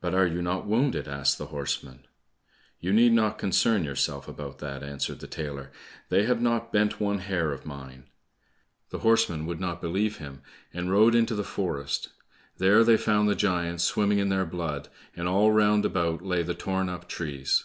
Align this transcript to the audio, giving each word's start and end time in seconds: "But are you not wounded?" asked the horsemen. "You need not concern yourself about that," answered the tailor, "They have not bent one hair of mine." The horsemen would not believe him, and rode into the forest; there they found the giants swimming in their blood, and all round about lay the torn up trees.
"But 0.00 0.14
are 0.14 0.24
you 0.24 0.40
not 0.40 0.66
wounded?" 0.68 1.08
asked 1.08 1.36
the 1.36 1.46
horsemen. 1.46 2.06
"You 2.78 2.92
need 2.92 3.10
not 3.12 3.38
concern 3.38 3.82
yourself 3.82 4.28
about 4.28 4.58
that," 4.60 4.84
answered 4.84 5.18
the 5.18 5.26
tailor, 5.26 5.72
"They 6.10 6.22
have 6.26 6.40
not 6.40 6.72
bent 6.72 7.00
one 7.00 7.18
hair 7.18 7.50
of 7.50 7.66
mine." 7.66 8.04
The 8.90 9.00
horsemen 9.00 9.44
would 9.46 9.58
not 9.58 9.80
believe 9.82 10.18
him, 10.18 10.42
and 10.72 10.92
rode 10.92 11.16
into 11.16 11.34
the 11.34 11.42
forest; 11.42 12.10
there 12.58 12.84
they 12.84 12.96
found 12.96 13.28
the 13.28 13.34
giants 13.34 13.82
swimming 13.82 14.20
in 14.20 14.28
their 14.28 14.46
blood, 14.46 14.88
and 15.16 15.26
all 15.26 15.50
round 15.50 15.84
about 15.84 16.22
lay 16.22 16.44
the 16.44 16.54
torn 16.54 16.88
up 16.88 17.08
trees. 17.08 17.64